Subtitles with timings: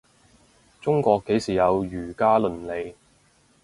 [0.81, 2.95] 中國幾時有儒家倫理